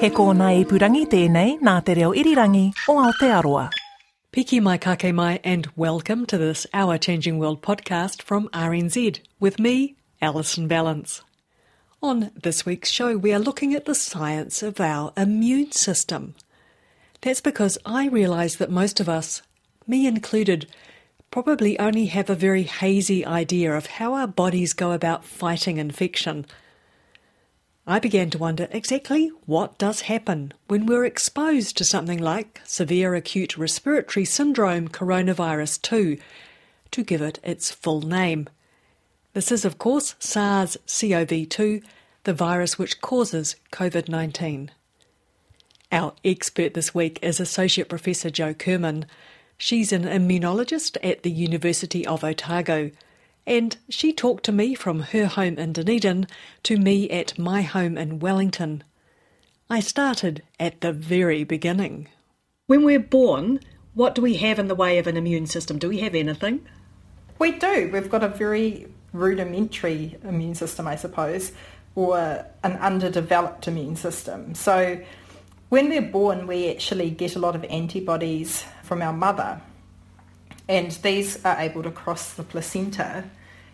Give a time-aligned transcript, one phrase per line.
[0.00, 3.64] He kōna ipurangi tēnei nā te reo irirangi o Aotearoa.
[4.32, 9.58] Piki mai kake mai and welcome to this Our Changing World podcast from RNZ with
[9.58, 11.22] me, Alison Ballance.
[12.00, 16.36] On this week's show, we are looking at the science of our immune system.
[17.22, 19.42] That's because I realise that most of us,
[19.84, 20.68] me included,
[21.32, 26.46] probably only have a very hazy idea of how our bodies go about fighting infection–
[27.90, 33.14] I began to wonder exactly what does happen when we're exposed to something like severe
[33.14, 36.18] acute respiratory syndrome coronavirus 2,
[36.90, 38.50] to give it its full name.
[39.32, 41.80] This is, of course, SARS CoV 2,
[42.24, 44.70] the virus which causes COVID 19.
[45.90, 49.06] Our expert this week is Associate Professor Jo Kirman.
[49.56, 52.90] She's an immunologist at the University of Otago
[53.48, 56.26] and she talked to me from her home in Dunedin
[56.64, 58.84] to me at my home in Wellington.
[59.70, 62.08] I started at the very beginning.
[62.66, 63.60] When we're born,
[63.94, 65.78] what do we have in the way of an immune system?
[65.78, 66.60] Do we have anything?
[67.38, 67.88] We do.
[67.90, 71.52] We've got a very rudimentary immune system, I suppose,
[71.94, 72.18] or
[72.62, 74.54] an underdeveloped immune system.
[74.54, 75.00] So
[75.70, 79.62] when we're born, we actually get a lot of antibodies from our mother,
[80.68, 83.24] and these are able to cross the placenta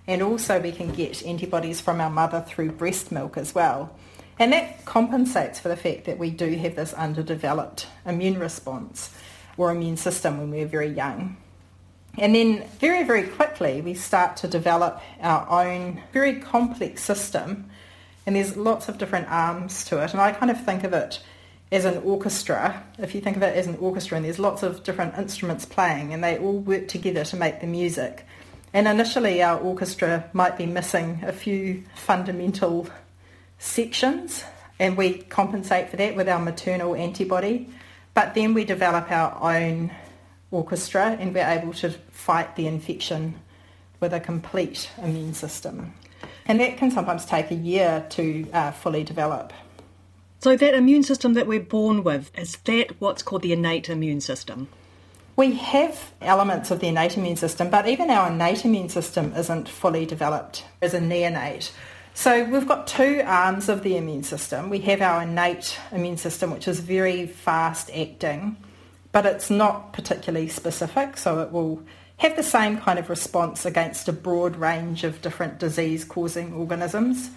[0.06, 3.94] and also we can get antibodies from our mother through breast milk as well.
[4.38, 9.14] And that compensates for the fact that we do have this underdeveloped immune response
[9.56, 11.36] or immune system when we're very young.
[12.18, 17.70] And then very, very quickly we start to develop our own very complex system
[18.26, 20.12] and there's lots of different arms to it.
[20.12, 21.22] And I kind of think of it
[21.70, 22.82] as an orchestra.
[22.98, 26.12] If you think of it as an orchestra and there's lots of different instruments playing
[26.12, 28.26] and they all work together to make the music.
[28.74, 32.88] And initially our orchestra might be missing a few fundamental
[33.56, 34.42] sections
[34.80, 37.70] and we compensate for that with our maternal antibody.
[38.14, 39.92] But then we develop our own
[40.50, 43.40] orchestra and we're able to fight the infection
[44.00, 45.94] with a complete immune system.
[46.46, 49.52] And that can sometimes take a year to uh, fully develop.
[50.40, 54.20] So that immune system that we're born with, is that what's called the innate immune
[54.20, 54.68] system?
[55.36, 59.68] We have elements of the innate immune system, but even our innate immune system isn't
[59.68, 61.72] fully developed as a neonate.
[62.14, 64.70] So we've got two arms of the immune system.
[64.70, 68.56] We have our innate immune system, which is very fast acting,
[69.10, 71.82] but it's not particularly specific, so it will
[72.18, 77.30] have the same kind of response against a broad range of different disease-causing organisms.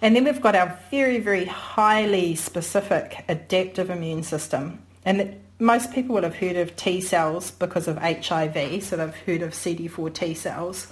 [0.00, 4.82] And then we've got our very, very highly specific adaptive immune system.
[5.04, 9.42] And most people will have heard of T cells because of HIV, so they've heard
[9.42, 10.88] of CD4 T cells.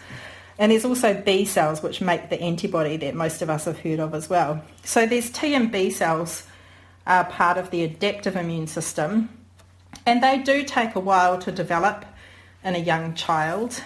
[0.59, 3.99] And there's also B cells, which make the antibody that most of us have heard
[3.99, 4.63] of as well.
[4.85, 6.45] So these T and B cells
[7.05, 9.29] are part of the adaptive immune system,
[10.07, 12.05] and they do take a while to develop
[12.63, 13.83] in a young child,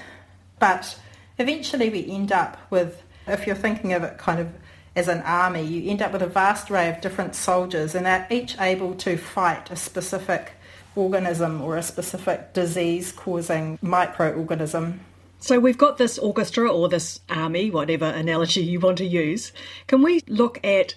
[0.58, 1.00] but
[1.38, 4.52] eventually we end up with, if you're thinking of it kind of
[4.96, 8.26] as an army, you end up with a vast array of different soldiers, and they're
[8.30, 10.52] each able to fight a specific
[10.96, 14.98] organism or a specific disease causing microorganism.
[15.40, 19.52] So we've got this orchestra or this army, whatever analogy you want to use.
[19.86, 20.94] Can we look at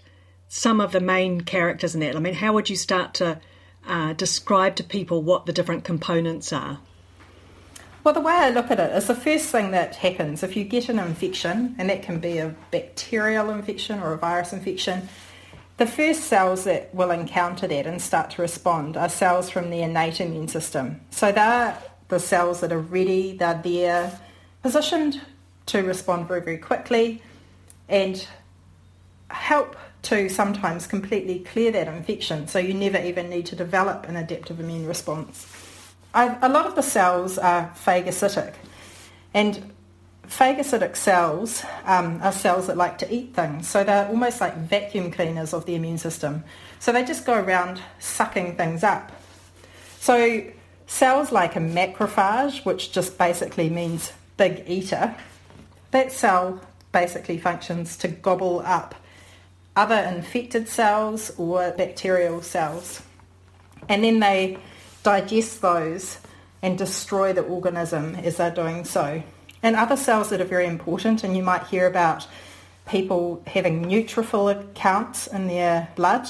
[0.47, 2.16] some of the main characters in that?
[2.16, 3.41] I mean, how would you start to
[3.86, 6.80] uh, describe to people what the different components are?
[8.03, 10.63] Well, the way I look at it is the first thing that happens if you
[10.63, 15.10] get an infection, and that can be a bacterial infection or a virus infection,
[15.77, 19.81] the first cells that will encounter that and start to respond are cells from the
[19.81, 21.01] innate immune system.
[21.12, 21.77] So they're
[22.07, 24.19] the cells that are ready, they're there,
[24.63, 25.21] positioned
[25.68, 27.21] to respond very, very quickly
[27.89, 28.27] and
[29.29, 34.15] help to sometimes completely clear that infection so you never even need to develop an
[34.15, 35.45] adaptive immune response.
[36.13, 38.53] A lot of the cells are phagocytic
[39.33, 39.73] and
[40.27, 43.68] phagocytic cells um, are cells that like to eat things.
[43.68, 46.44] So they're almost like vacuum cleaners of the immune system.
[46.79, 49.12] So they just go around sucking things up.
[50.00, 50.44] So
[50.85, 55.15] cells like a macrophage, which just basically means big eater,
[55.91, 58.95] that cell basically functions to gobble up
[59.75, 63.01] other infected cells or bacterial cells.
[63.88, 64.57] And then they
[65.03, 66.18] digest those
[66.62, 69.21] and destroy the organism as they're doing so.
[69.68, 72.25] And other cells that are very important, and you might hear about
[72.88, 76.30] people having neutrophil counts in their blood.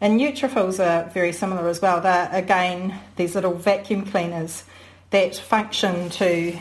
[0.00, 2.00] And neutrophils are very similar as well.
[2.00, 4.62] They're, again, these little vacuum cleaners
[5.10, 6.56] that function to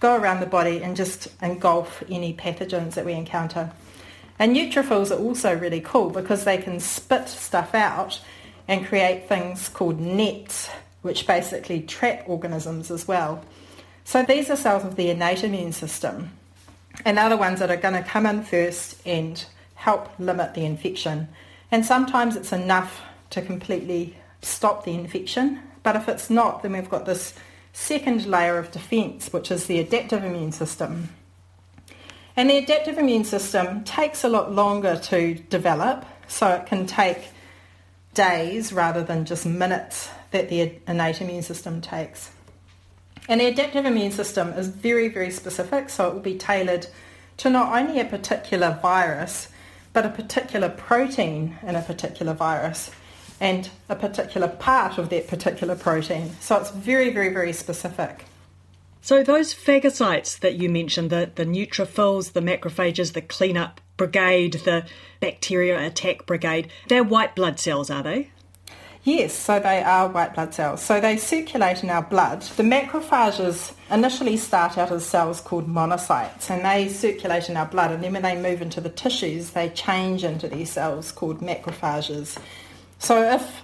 [0.00, 3.72] go around the body and just engulf any pathogens that we encounter.
[4.38, 8.20] And neutrophils are also really cool because they can spit stuff out
[8.68, 10.68] and create things called nets,
[11.00, 13.42] which basically trap organisms as well.
[14.06, 16.30] So these are cells of the innate immune system.
[17.04, 19.44] And they're the ones that are going to come in first and
[19.74, 21.26] help limit the infection.
[21.72, 25.60] And sometimes it's enough to completely stop the infection.
[25.82, 27.34] But if it's not, then we've got this
[27.72, 31.08] second layer of defence, which is the adaptive immune system.
[32.36, 37.30] And the adaptive immune system takes a lot longer to develop, so it can take
[38.14, 42.30] days rather than just minutes that the innate immune system takes.
[43.28, 46.86] And the adaptive immune system is very, very specific, so it will be tailored
[47.38, 49.48] to not only a particular virus,
[49.92, 52.90] but a particular protein in a particular virus
[53.40, 56.30] and a particular part of that particular protein.
[56.40, 58.24] So it's very, very, very specific.
[59.02, 64.84] So those phagocytes that you mentioned, the, the neutrophils, the macrophages, the cleanup brigade, the
[65.20, 68.30] bacteria attack brigade, they're white blood cells, are they?
[69.06, 70.82] Yes, so they are white blood cells.
[70.82, 72.42] So they circulate in our blood.
[72.42, 77.92] The macrophages initially start out as cells called monocytes and they circulate in our blood
[77.92, 82.36] and then when they move into the tissues they change into these cells called macrophages.
[82.98, 83.62] So if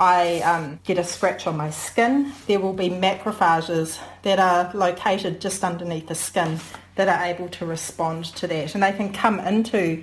[0.00, 5.40] I um, get a scratch on my skin, there will be macrophages that are located
[5.40, 6.58] just underneath the skin
[6.96, 10.02] that are able to respond to that and they can come into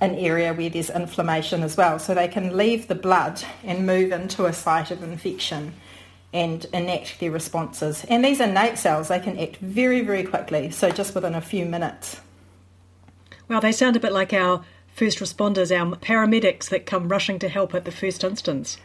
[0.00, 1.98] an area where there's inflammation as well.
[1.98, 5.74] So they can leave the blood and move into a site of infection
[6.32, 8.04] and enact their responses.
[8.08, 11.64] And these innate cells, they can act very, very quickly, so just within a few
[11.64, 12.20] minutes.
[13.48, 14.62] Well, they sound a bit like our
[14.94, 18.76] first responders, our paramedics that come rushing to help at the first instance.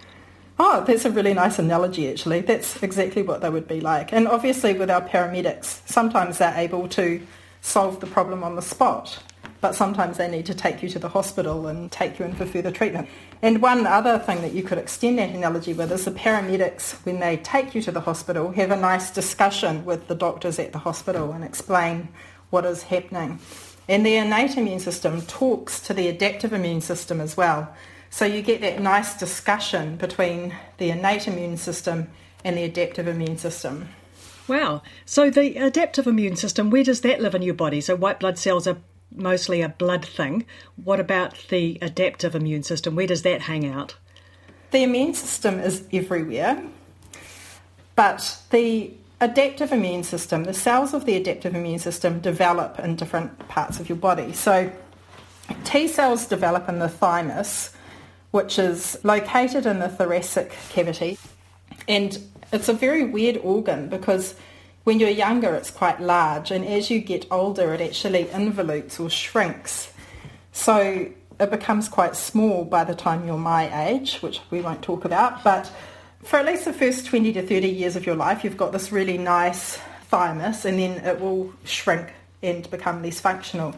[0.58, 2.42] Oh, that's a really nice analogy, actually.
[2.42, 4.14] That's exactly what they would be like.
[4.14, 7.26] And obviously, with our paramedics, sometimes they're able to
[7.62, 9.22] solve the problem on the spot
[9.64, 12.46] but sometimes they need to take you to the hospital and take you in for
[12.46, 13.08] further treatment.
[13.42, 17.22] And one other thing that you could extend that analogy with is the paramedics, when
[17.22, 20.80] they take you to the hospital, have a nice discussion with the doctors at the
[20.80, 22.10] hospital and explain
[22.50, 23.40] what is happening.
[23.88, 27.74] And the innate immune system talks to the adaptive immune system as well.
[28.10, 32.10] So you get that nice discussion between the innate immune system
[32.44, 33.88] and the adaptive immune system.
[34.50, 34.82] Wow.
[35.06, 37.80] So the adaptive immune system, where does that live in your body?
[37.80, 38.76] So white blood cells are
[39.16, 40.46] mostly a blood thing.
[40.84, 42.96] What about the adaptive immune system?
[42.96, 43.96] Where does that hang out?
[44.72, 46.64] The immune system is everywhere,
[47.96, 53.48] but the adaptive immune system, the cells of the adaptive immune system develop in different
[53.48, 54.34] parts of your body.
[54.34, 54.72] So
[55.64, 57.74] T cells develop in the thymus,
[58.32, 61.18] which is located in the thoracic cavity.
[61.88, 62.18] And
[62.52, 64.36] it's a very weird organ because
[64.84, 69.10] when you're younger, it's quite large, and as you get older, it actually involutes or
[69.10, 69.92] shrinks.
[70.52, 71.10] So
[71.40, 75.44] it becomes quite small by the time you're my age, which we won't talk about.
[75.44, 75.72] But
[76.24, 78.92] for at least the first 20 to 30 years of your life, you've got this
[78.92, 79.78] really nice
[80.10, 82.12] thymus, and then it will shrink
[82.42, 83.74] and become less functional.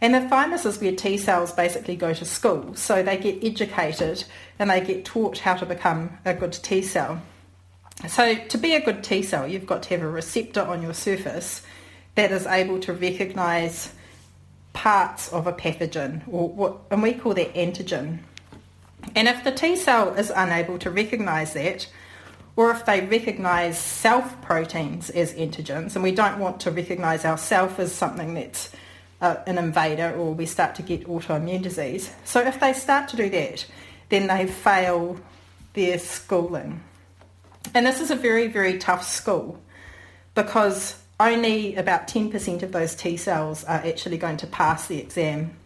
[0.00, 2.74] And the thymus is where T cells basically go to school.
[2.76, 4.24] So they get educated
[4.58, 7.22] and they get taught how to become a good T cell.
[8.08, 10.94] So to be a good T cell, you've got to have a receptor on your
[10.94, 11.62] surface
[12.14, 13.92] that is able to recognise
[14.72, 18.18] parts of a pathogen, or what, and we call that antigen.
[19.14, 21.86] And if the T cell is unable to recognise that,
[22.56, 27.78] or if they recognise self proteins as antigens, and we don't want to recognise ourself
[27.78, 28.70] as something that's
[29.20, 32.12] uh, an invader, or we start to get autoimmune disease.
[32.24, 33.66] So if they start to do that,
[34.08, 35.18] then they fail
[35.72, 36.82] their schooling.
[37.72, 39.60] And this is a very, very tough school
[40.34, 45.56] because only about 10% of those T cells are actually going to pass the exam.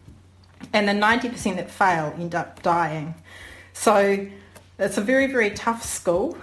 [0.73, 3.15] And the 90% that fail end up dying.
[3.73, 4.27] So
[4.79, 6.37] it's a very, very tough school,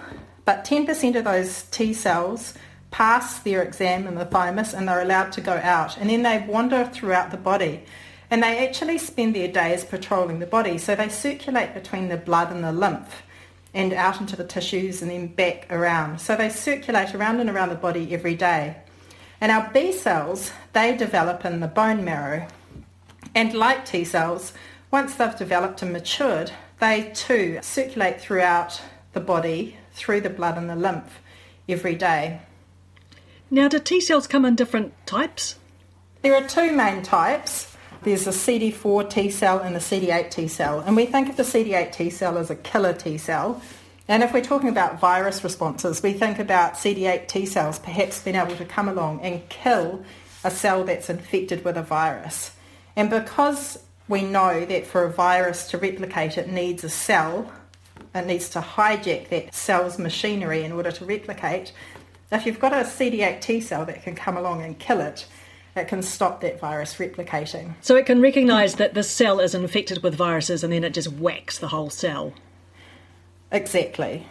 [0.44, 2.54] but 10% of those T cells
[2.90, 5.96] pass their exam in the thymus and they're allowed to go out.
[5.98, 7.84] And then they wander throughout the body.
[8.30, 10.78] And they actually spend their days patrolling the body.
[10.78, 13.22] So they circulate between the blood and the lymph
[13.76, 16.18] and out into the tissues and then back around.
[16.18, 18.78] So they circulate around and around the body every day.
[19.38, 22.48] And our B cells, they develop in the bone marrow.
[23.34, 24.54] And like T cells,
[24.90, 28.80] once they've developed and matured, they too circulate throughout
[29.12, 31.20] the body, through the blood and the lymph
[31.68, 32.40] every day.
[33.50, 35.56] Now, do T cells come in different types?
[36.22, 37.75] There are two main types.
[38.06, 40.78] There's a CD4 T cell and a CD8 T cell.
[40.78, 43.60] And we think of the CD8 T cell as a killer T cell.
[44.06, 48.36] And if we're talking about virus responses, we think about CD8 T cells perhaps being
[48.36, 50.04] able to come along and kill
[50.44, 52.52] a cell that's infected with a virus.
[52.94, 57.52] And because we know that for a virus to replicate, it needs a cell,
[58.14, 61.72] it needs to hijack that cell's machinery in order to replicate.
[62.30, 65.26] If you've got a CD8 T cell that can come along and kill it,
[65.76, 67.74] it can stop that virus replicating.
[67.82, 71.12] So it can recognise that the cell is infected with viruses and then it just
[71.12, 72.32] whacks the whole cell.
[73.52, 74.26] Exactly.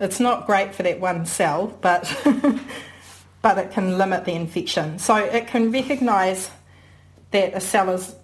[0.00, 2.12] It's not great for that one cell, but
[3.42, 4.98] but it can limit the infection.
[4.98, 6.50] So it can recognise
[7.30, 8.16] that a cell is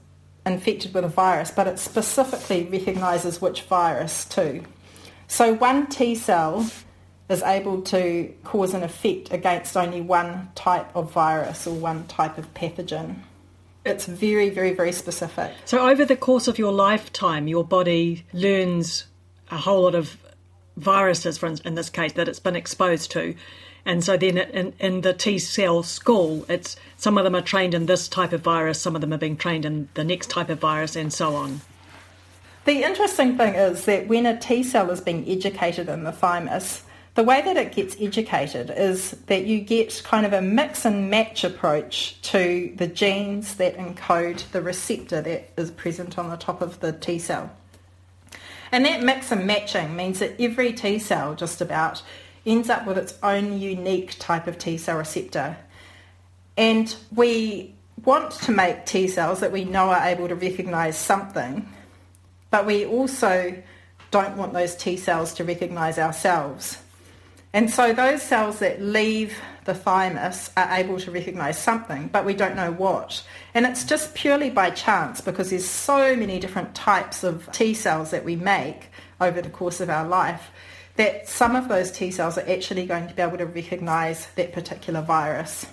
[0.44, 4.64] infected with a virus, but it specifically recognises which virus too.
[5.28, 6.68] So one T cell
[7.34, 12.38] is able to cause an effect against only one type of virus or one type
[12.38, 13.16] of pathogen.
[13.84, 15.52] It's very, very, very specific.
[15.66, 19.06] So over the course of your lifetime, your body learns
[19.50, 20.16] a whole lot of
[20.76, 23.34] viruses, for in this case, that it's been exposed to.
[23.84, 27.74] And so then in, in the T cell school, it's some of them are trained
[27.74, 30.48] in this type of virus, some of them are being trained in the next type
[30.48, 31.60] of virus, and so on.
[32.64, 36.83] The interesting thing is that when a T cell is being educated in the thymus,
[37.14, 41.10] the way that it gets educated is that you get kind of a mix and
[41.10, 46.60] match approach to the genes that encode the receptor that is present on the top
[46.60, 47.50] of the T cell.
[48.72, 52.02] And that mix and matching means that every T cell just about
[52.44, 55.56] ends up with its own unique type of T cell receptor.
[56.56, 61.68] And we want to make T cells that we know are able to recognise something,
[62.50, 63.62] but we also
[64.10, 66.78] don't want those T cells to recognise ourselves.
[67.54, 72.34] And so those cells that leave the thymus are able to recognise something, but we
[72.34, 73.22] don't know what.
[73.54, 78.10] And it's just purely by chance because there's so many different types of T cells
[78.10, 80.50] that we make over the course of our life
[80.96, 84.52] that some of those T cells are actually going to be able to recognise that
[84.52, 85.64] particular virus.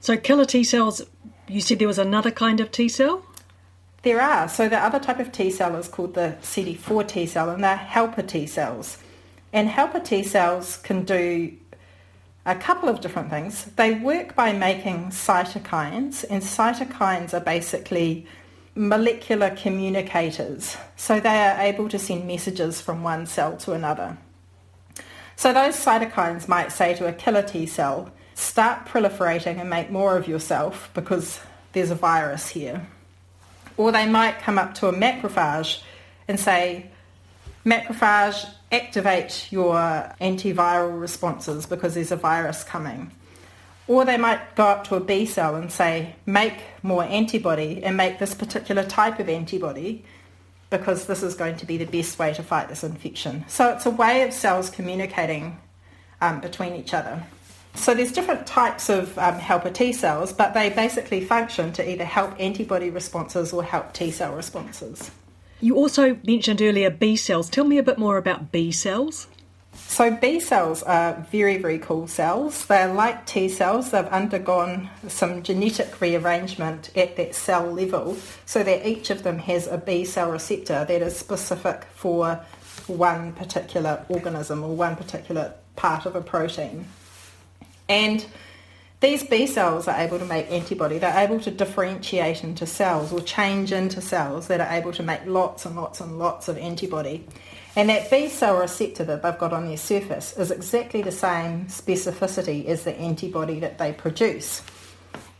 [0.00, 1.02] So killer T cells,
[1.46, 3.22] you said there was another kind of T cell?
[4.00, 4.48] There are.
[4.48, 7.76] So the other type of T cell is called the CD4 T cell and they're
[7.76, 8.96] helper T cells.
[9.52, 11.52] And helper T cells can do
[12.44, 13.64] a couple of different things.
[13.76, 18.26] They work by making cytokines and cytokines are basically
[18.76, 20.76] molecular communicators.
[20.96, 24.16] So they are able to send messages from one cell to another.
[25.34, 30.16] So those cytokines might say to a killer T cell, start proliferating and make more
[30.16, 31.40] of yourself because
[31.72, 32.86] there's a virus here.
[33.76, 35.82] Or they might come up to a macrophage
[36.28, 36.90] and say,
[37.66, 39.74] macrophage, activate your
[40.20, 43.10] antiviral responses because there's a virus coming.
[43.88, 47.96] Or they might go up to a B cell and say, make more antibody and
[47.96, 50.04] make this particular type of antibody
[50.70, 53.44] because this is going to be the best way to fight this infection.
[53.48, 55.58] So it's a way of cells communicating
[56.20, 57.22] um, between each other.
[57.74, 62.04] So there's different types of um, helper T cells, but they basically function to either
[62.04, 65.10] help antibody responses or help T cell responses.
[65.60, 67.48] You also mentioned earlier B cells.
[67.48, 69.26] Tell me a bit more about B cells.
[69.74, 72.66] So B cells are very, very cool cells.
[72.66, 73.90] They're like T cells.
[73.90, 79.66] They've undergone some genetic rearrangement at that cell level so that each of them has
[79.66, 82.40] a B cell receptor that is specific for
[82.86, 86.86] one particular organism or one particular part of a protein.
[87.88, 88.26] And
[89.00, 90.98] these B cells are able to make antibody.
[90.98, 95.26] They're able to differentiate into cells or change into cells that are able to make
[95.26, 97.26] lots and lots and lots of antibody.
[97.76, 101.66] And that B cell receptor that they've got on their surface is exactly the same
[101.66, 104.62] specificity as the antibody that they produce.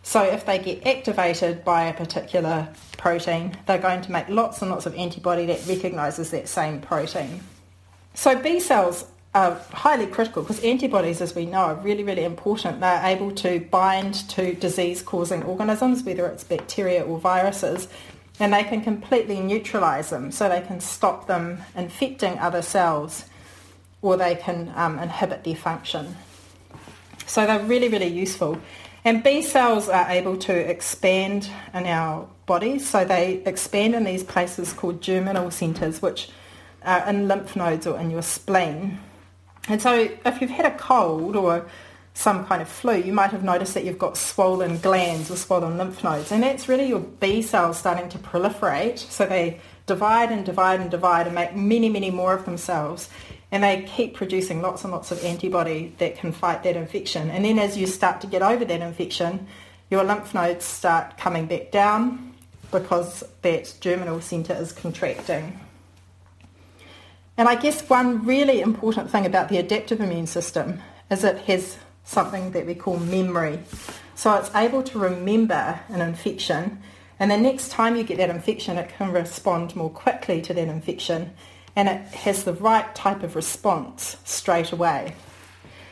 [0.02, 4.70] So if they get activated by a particular protein, they're going to make lots and
[4.70, 7.40] lots of antibody that recognises that same protein.
[8.12, 12.80] So B cells are highly critical because antibodies, as we know, are really, really important.
[12.80, 17.86] They're able to bind to disease-causing organisms, whether it's bacteria or viruses,
[18.40, 23.26] and they can completely neutralize them so they can stop them infecting other cells
[24.00, 26.16] or they can um, inhibit their function.
[27.26, 28.58] So they're really, really useful.
[29.04, 32.88] And B cells are able to expand in our bodies.
[32.88, 36.30] So they expand in these places called germinal centres, which
[36.84, 38.98] are in lymph nodes or in your spleen.
[39.68, 41.66] And so if you've had a cold or
[42.14, 45.76] some kind of flu, you might have noticed that you've got swollen glands or swollen
[45.76, 48.98] lymph nodes, and that's really your B cells starting to proliferate.
[48.98, 53.10] So they divide and divide and divide and make many, many more of themselves,
[53.52, 57.30] and they keep producing lots and lots of antibody that can fight that infection.
[57.30, 59.46] And then as you start to get over that infection,
[59.90, 62.34] your lymph nodes start coming back down
[62.70, 65.60] because that germinal centre is contracting.
[67.38, 71.76] And I guess one really important thing about the adaptive immune system is it has
[72.04, 73.58] something that we call memory.
[74.14, 76.82] So it's able to remember an infection
[77.18, 80.68] and the next time you get that infection it can respond more quickly to that
[80.68, 81.32] infection
[81.74, 85.14] and it has the right type of response straight away.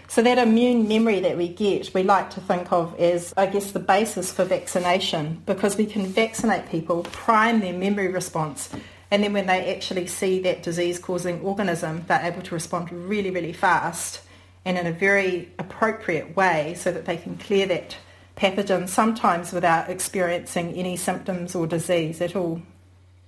[0.09, 3.73] So that immune memory that we get, we like to think of as, I guess,
[3.73, 8.71] the basis for vaccination because we can vaccinate people, prime their memory response,
[9.15, 13.53] and then when they actually see that disease-causing organism, they're able to respond really, really
[13.53, 14.21] fast
[14.65, 17.97] and in a very appropriate way so that they can clear that
[18.37, 22.61] pathogen sometimes without experiencing any symptoms or disease at all.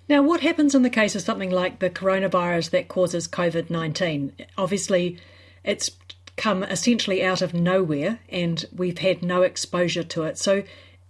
[0.09, 4.33] Now, what happens in the case of something like the coronavirus that causes COVID 19?
[4.59, 5.21] Obviously,
[5.63, 5.93] it's
[6.37, 10.37] come essentially out of nowhere and we've had no exposure to it.
[10.37, 10.65] So,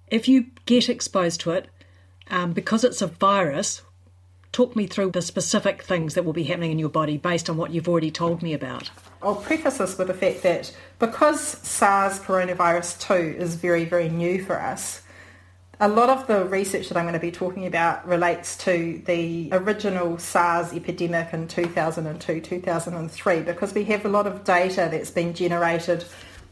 [0.08, 1.68] if you get exposed to it,
[2.28, 3.80] um, because it's a virus,
[4.56, 7.58] talk me through the specific things that will be happening in your body based on
[7.58, 8.90] what you've already told me about.
[9.20, 14.42] I'll preface this with the fact that because SARS coronavirus 2 is very, very new
[14.42, 15.02] for us,
[15.78, 19.50] a lot of the research that I'm going to be talking about relates to the
[19.52, 26.02] original SARS epidemic in 2002-2003 because we have a lot of data that's been generated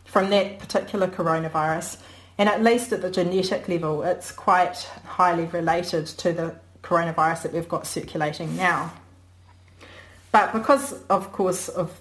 [0.05, 1.97] from that particular coronavirus
[2.37, 6.55] and at least at the genetic level it's quite highly related to the
[6.85, 8.93] coronavirus that we've got circulating now.
[10.31, 12.01] But because of course of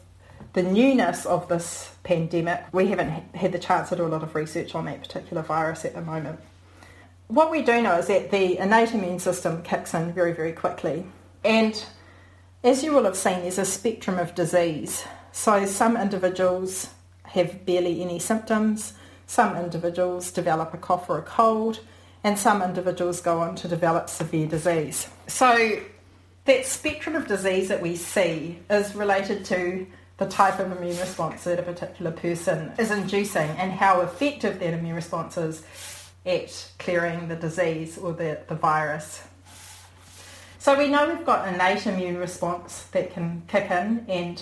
[0.54, 4.36] the newness of this pandemic, we haven't had the chance to do a lot of
[4.36, 6.40] research on that particular virus at the moment.
[7.28, 11.06] What we do know is that the innate immune system kicks in very, very quickly.
[11.43, 11.84] And
[12.63, 15.06] as you will have seen, there's a spectrum of disease.
[15.32, 16.89] So some individuals
[17.24, 18.93] have barely any symptoms,
[19.26, 21.80] some individuals develop a cough or a cold,
[22.23, 25.09] and some individuals go on to develop severe disease.
[25.27, 25.79] So
[26.45, 31.43] that spectrum of disease that we see is related to the type of immune response
[31.43, 35.63] that a particular person is inducing and how effective that immune response is
[36.25, 39.23] at clearing the disease or the, the virus.
[40.59, 44.41] So we know we've got innate immune response that can kick in and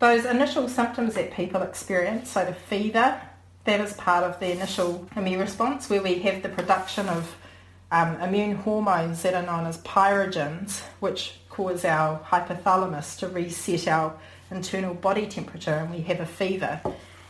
[0.00, 3.20] those initial symptoms that people experience, so the fever,
[3.64, 7.36] that is part of the initial immune response where we have the production of
[7.92, 14.14] um, immune hormones that are known as pyrogens, which cause our hypothalamus to reset our
[14.50, 16.80] internal body temperature and we have a fever.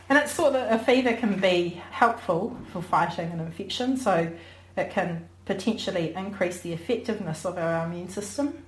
[0.08, 4.30] And it's thought that a fever can be helpful for fighting an infection, so
[4.76, 8.62] it can potentially increase the effectiveness of our immune system.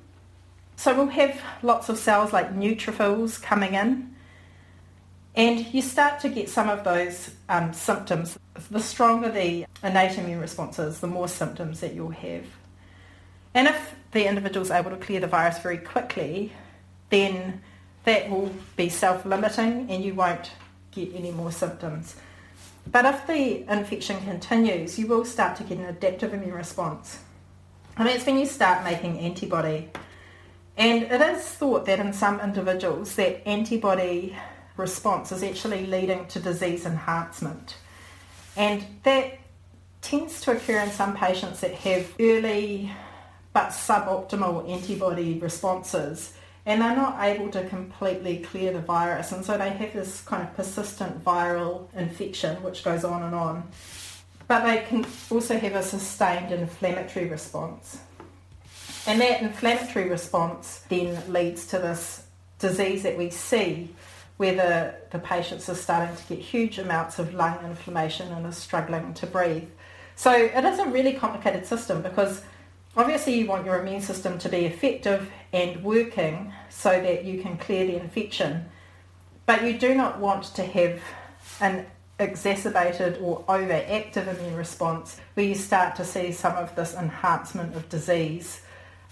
[0.77, 4.12] So we'll have lots of cells like neutrophils coming in,
[5.35, 8.39] and you start to get some of those um, symptoms.
[8.71, 12.45] The stronger the innate immune response is, the more symptoms that you'll have.
[13.55, 16.53] And if the individual is able to clear the virus very quickly,
[17.09, 17.63] then
[18.05, 20.51] that will be self-limiting and you won't
[20.91, 22.17] get any more symptoms.
[22.91, 27.19] But if the infection continues, you will start to get an adaptive immune response.
[27.97, 29.91] And that's when you start making antibody.
[30.77, 34.37] And it is thought that in some individuals that antibody
[34.77, 37.77] response is actually leading to disease enhancement.
[38.57, 39.39] And that
[40.03, 42.93] tends to occur in some patients that have early
[43.53, 49.59] but suboptimal antibody responses and they're not able to completely clear the virus and so
[49.59, 53.69] they have this kind of persistent viral infection which goes on and on
[54.49, 58.01] but they can also have a sustained inflammatory response
[59.07, 62.27] and that inflammatory response then leads to this
[62.59, 63.95] disease that we see
[64.43, 69.15] where the, patients are starting to get huge amounts of lung inflammation and are struggling
[69.15, 69.69] to breathe
[70.17, 72.43] so it is a really complicated system because
[72.95, 77.57] Obviously you want your immune system to be effective and working so that you can
[77.57, 78.67] clear the infection,
[79.47, 81.01] but you do not want to have
[81.61, 81.87] an
[82.19, 87.89] exacerbated or overactive immune response where you start to see some of this enhancement of
[87.89, 88.61] disease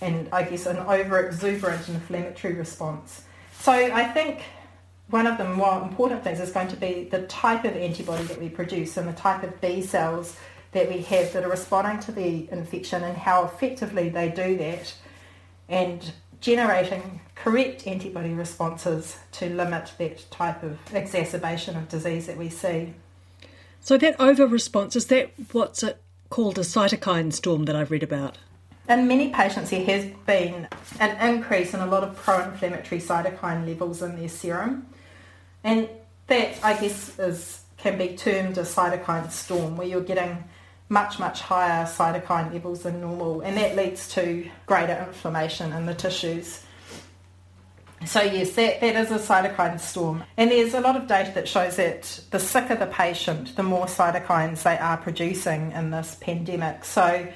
[0.02, 3.22] and I guess an over-exuberant inflammatory response.
[3.60, 4.42] So I think
[5.10, 8.40] one of the more important things is going to be the type of antibody that
[8.40, 10.36] we produce and the type of B cells
[10.72, 14.94] that we have that are responding to the infection and how effectively they do that
[15.68, 22.48] and generating correct antibody responses to limit that type of exacerbation of disease that we
[22.48, 22.94] see.
[23.80, 28.02] So that over response is that what's it called a cytokine storm that I've read
[28.02, 28.38] about?
[28.88, 30.68] In many patients, there has been
[30.98, 34.86] an increase in a lot of pro-inflammatory cytokine levels in their serum,
[35.64, 35.88] and
[36.26, 40.44] that I guess is can be termed a cytokine storm, where you're getting
[40.88, 45.94] much much higher cytokine levels than normal, and that leads to greater inflammation in the
[45.94, 46.62] tissues.
[48.06, 50.24] So yes, that, that is a cytokine storm.
[50.38, 53.86] And there's a lot of data that shows that the sicker the patient, the more
[53.86, 56.86] cytokines they are producing in this pandemic.
[56.86, 57.28] So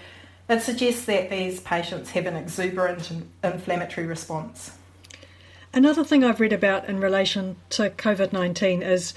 [0.49, 3.11] it suggests that these patients have an exuberant
[3.43, 4.71] inflammatory response.
[5.75, 9.13] Another thing I've read about in relation to COVID 19 is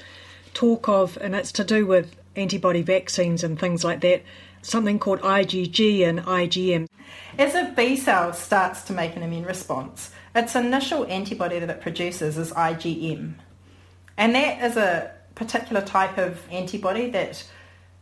[0.56, 4.24] talk of, and it's to do with antibody vaccines and things like that,
[4.63, 6.88] something called IgG and IgM.
[7.38, 11.80] As a B cell starts to make an immune response, its initial antibody that it
[11.80, 13.36] produces is IgM.
[14.17, 17.43] And that is a particular type of antibody that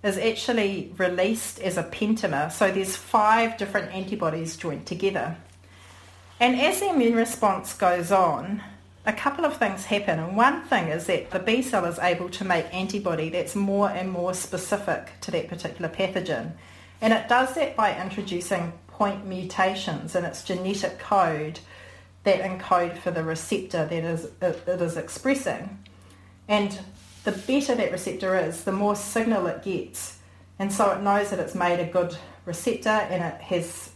[0.02, 2.50] is actually released as a pentamer.
[2.50, 5.36] So there's five different antibodies joined together.
[6.40, 8.62] And as the immune response goes on,
[9.06, 10.20] a couple of things happen.
[10.20, 13.90] And one thing is that the B cell is able to make antibody that's more
[13.90, 16.54] and more specific to that particular pathogen.
[17.02, 21.60] And it does that by introducing point mutations in its genetic code
[22.24, 25.80] that encode for the receptor that is, it, it is expressing.
[26.48, 26.80] And
[27.24, 30.18] the better that receptor is, the more signal it gets.
[30.58, 33.92] And so it knows that it's made a good receptor and it has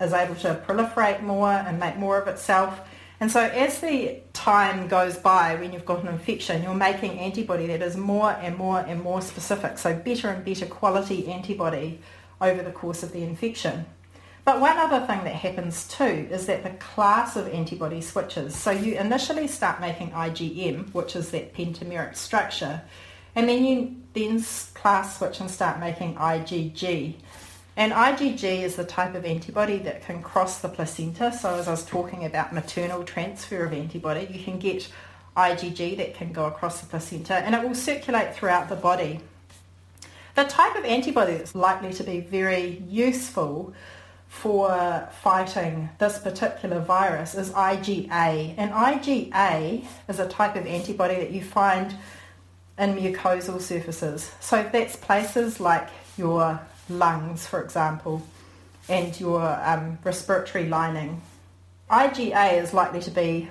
[0.00, 2.80] is able to proliferate more and make more of itself
[3.18, 7.66] and so as the time goes by when you've got an infection, you're making antibody
[7.68, 12.00] that is more and more and more specific, so better and better quality antibody
[12.40, 13.86] over the course of the infection.
[14.44, 18.54] But one other thing that happens too is that the class of antibody switches.
[18.54, 22.82] So you initially start making IgM, which is that pentameric structure,
[23.34, 24.42] and then you then
[24.74, 27.16] class switch and start making IgG.
[27.76, 31.30] And IgG is the type of antibody that can cross the placenta.
[31.30, 34.88] So as I was talking about maternal transfer of antibody, you can get
[35.36, 39.20] IgG that can go across the placenta and it will circulate throughout the body.
[40.34, 43.74] The type of antibody that's likely to be very useful
[44.28, 48.54] for fighting this particular virus is IgA.
[48.56, 51.94] And IgA is a type of antibody that you find
[52.78, 54.30] in mucosal surfaces.
[54.40, 58.22] So that's places like your lungs, for example,
[58.88, 61.20] and your um, respiratory lining.
[61.90, 63.48] IgA is likely to be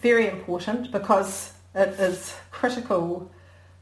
[0.00, 3.30] very important because it is critical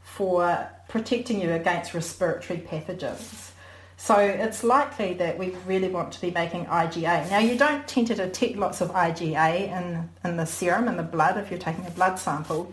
[0.02, 3.50] for protecting you against respiratory pathogens.
[3.98, 7.30] So it's likely that we really want to be making IgA.
[7.30, 11.02] Now you don't tend to detect lots of IgA in, in the serum, in the
[11.02, 12.72] blood, if you're taking a blood sample,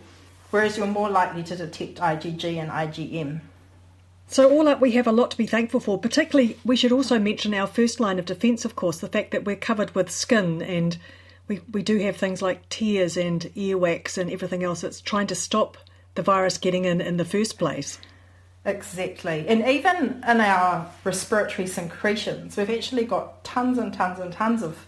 [0.50, 3.40] whereas you're more likely to detect IgG and IgM.
[4.26, 5.98] So, all up, we have a lot to be thankful for.
[5.98, 9.44] Particularly, we should also mention our first line of defence, of course, the fact that
[9.44, 10.96] we're covered with skin and
[11.46, 15.34] we, we do have things like tears and earwax and everything else that's trying to
[15.34, 15.76] stop
[16.14, 17.98] the virus getting in in the first place.
[18.64, 19.46] Exactly.
[19.46, 24.86] And even in our respiratory secretions, we've actually got tons and tons and tons of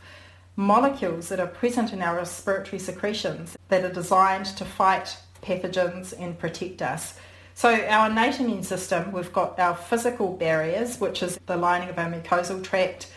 [0.57, 6.39] molecules that are present in our respiratory secretions that are designed to fight pathogens and
[6.39, 7.19] protect us.
[7.57, 11.99] So our innate immune system, we've got our physical barriers, which is the lining of
[11.99, 13.11] our mucosal tract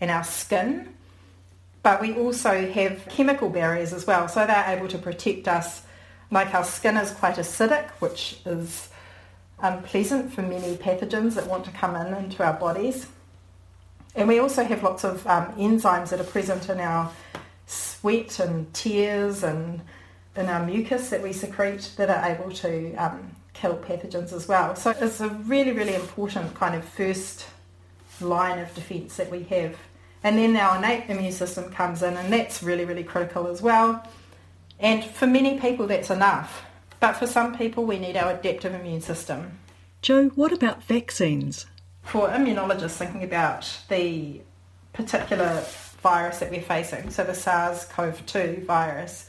[0.00, 0.92] and our skin,
[1.84, 4.26] but we also have chemical barriers as well.
[4.26, 5.82] So they're able to protect us.
[6.32, 8.88] Like our skin is quite acidic, which is
[9.60, 13.06] unpleasant for many pathogens that want to come in into our bodies.
[14.16, 17.12] And we also have lots of um, enzymes that are present in our
[17.68, 19.82] sweat and tears and
[20.34, 24.76] in our mucus that we secrete that are able to um, kill pathogens as well.
[24.76, 27.46] So it's a really, really important kind of first
[28.20, 29.76] line of defence that we have.
[30.22, 34.06] And then our innate immune system comes in, and that's really, really critical as well.
[34.78, 36.64] And for many people, that's enough.
[37.00, 39.58] But for some people, we need our adaptive immune system.
[40.02, 41.66] Jo, what about vaccines?
[42.02, 44.40] For immunologists thinking about the
[44.92, 45.64] particular
[46.02, 49.28] virus that we're facing, so the SARS CoV 2 virus,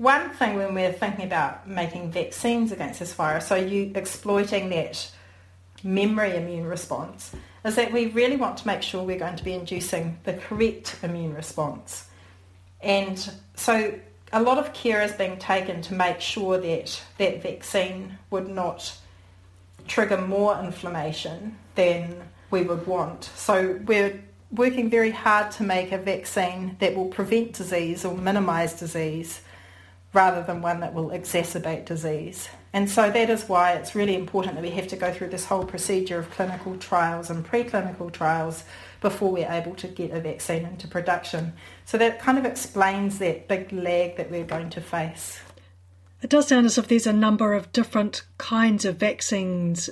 [0.00, 5.10] one thing when we're thinking about making vaccines against this virus, so you exploiting that
[5.84, 7.32] memory immune response,
[7.66, 10.96] is that we really want to make sure we're going to be inducing the correct
[11.02, 12.06] immune response.
[12.80, 13.94] And so
[14.32, 18.96] a lot of care is being taken to make sure that that vaccine would not
[19.86, 23.24] trigger more inflammation than we would want.
[23.36, 24.18] So we're
[24.50, 29.42] working very hard to make a vaccine that will prevent disease or minimise disease
[30.12, 32.48] rather than one that will exacerbate disease.
[32.72, 35.44] And so that is why it's really important that we have to go through this
[35.44, 38.64] whole procedure of clinical trials and preclinical trials
[39.00, 41.52] before we're able to get a vaccine into production.
[41.84, 45.40] So that kind of explains that big lag that we're going to face.
[46.22, 49.88] It does sound as if there's a number of different kinds of vaccines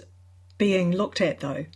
[0.59, 1.66] being looked at, though.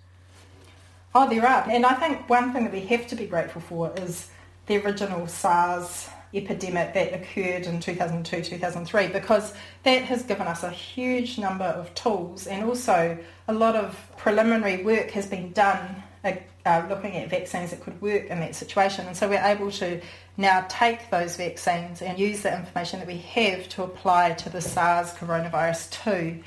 [1.14, 1.68] Oh, there are.
[1.70, 4.28] And I think one thing that we have to be grateful for is
[4.66, 10.70] the original SARS epidemic that occurred in 2002 2003 because that has given us a
[10.70, 13.18] huge number of tools and also
[13.48, 16.32] a lot of preliminary work has been done uh,
[16.64, 20.00] uh, looking at vaccines that could work in that situation and so we're able to
[20.36, 24.60] now take those vaccines and use the information that we have to apply to the
[24.60, 26.42] SARS coronavirus 2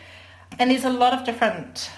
[0.58, 1.92] and there's a lot of different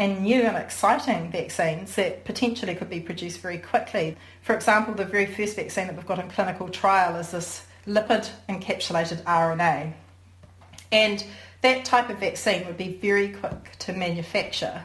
[0.00, 4.16] and new and exciting vaccines that potentially could be produced very quickly.
[4.50, 8.28] For example, the very first vaccine that we've got in clinical trial is this lipid
[8.48, 9.92] encapsulated RNA.
[10.90, 11.24] And
[11.62, 14.82] that type of vaccine would be very quick to manufacture.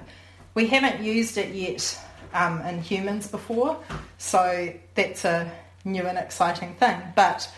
[0.54, 2.00] We haven't used it yet
[2.32, 3.80] um, in humans before,
[4.20, 5.52] so that's a
[5.84, 7.02] new and exciting thing.
[7.16, 7.52] But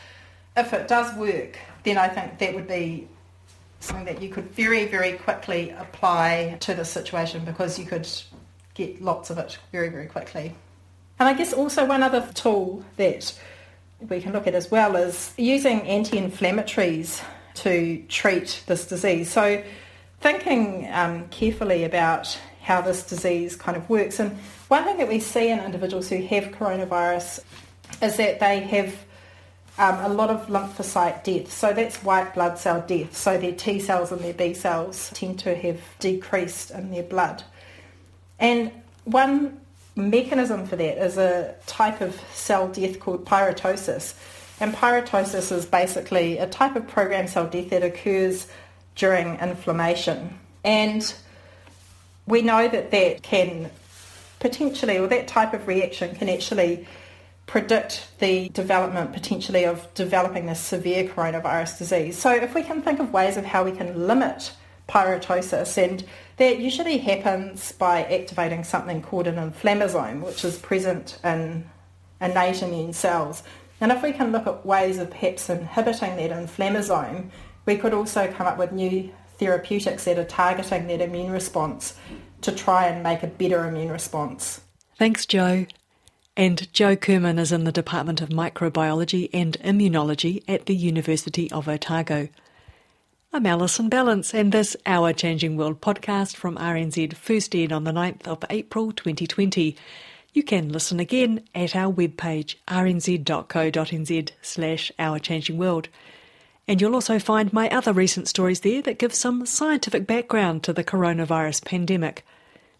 [0.55, 3.09] if it does work, then I think that would be
[3.81, 8.07] something that you could very, very quickly apply to the situation because you could
[8.75, 10.55] get lots of it very, very quickly.
[11.19, 13.37] And I guess also one other tool that
[13.99, 17.23] we can look at as well is using anti-inflammatories
[17.55, 19.31] to treat this disease.
[19.31, 19.63] So
[20.19, 24.19] thinking um, carefully about how this disease kind of works.
[24.19, 27.39] And one thing that we see in individuals who have coronavirus
[28.01, 28.93] is that they have
[29.79, 31.51] um, a lot of lymphocyte death.
[31.51, 33.15] So that's white blood cell death.
[33.15, 37.43] So their T cells and their B cells tend to have decreased in their blood.
[38.39, 38.71] And
[39.05, 39.61] one
[39.97, 44.13] mechanism for that is a type of cell death called pyroptosis.
[44.59, 48.47] And pyroptosis is basically a type of programmed cell death that occurs
[48.95, 50.39] during inflammation.
[50.63, 51.13] And
[52.25, 53.69] we know that that can
[54.39, 56.87] potentially, or that type of reaction can actually
[57.45, 62.17] predict the development potentially of developing this severe coronavirus disease.
[62.17, 64.51] So if we can think of ways of how we can limit
[64.89, 66.03] pyroptosis, and
[66.37, 71.69] that usually happens by activating something called an inflammasome, which is present in
[72.21, 73.43] innate immune cells.
[73.81, 77.29] And if we can look at ways of perhaps inhibiting that inflammasome,
[77.65, 81.95] we could also come up with new therapeutics that are targeting that immune response
[82.41, 84.61] to try and make a better immune response.
[84.97, 85.65] Thanks, Jo.
[86.35, 91.67] And Jo Kirman is in the Department of Microbiology and Immunology at the University of
[91.67, 92.29] Otago.
[93.33, 97.91] I'm Alison Ballance, and this Our Changing World podcast from RNZ first aired on the
[97.91, 99.75] 9th of April 2020.
[100.33, 105.89] You can listen again at our webpage rnz.co.nz slash Our Changing World.
[106.67, 110.73] And you'll also find my other recent stories there that give some scientific background to
[110.73, 112.25] the coronavirus pandemic–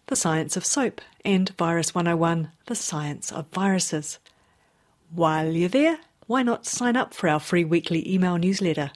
[0.08, 4.18] the Science of Soap, and Virus 101, The Science of Viruses.
[5.10, 8.90] While you're there, why not sign up for our free weekly email newsletter?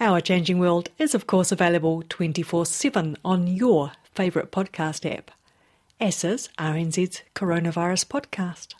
[0.00, 5.30] Our Changing World is, of course, available 24 7 on your favourite podcast app,
[6.00, 8.74] as RNZ's Coronavirus Podcast.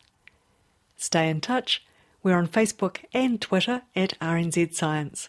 [0.96, 1.84] Stay in touch.
[2.24, 5.28] We're on Facebook and Twitter at RNZ Science.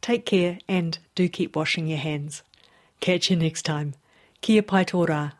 [0.00, 2.42] Take care and do keep washing your hands.
[3.00, 3.94] Catch you next time.
[4.40, 5.32] Kia pai tō.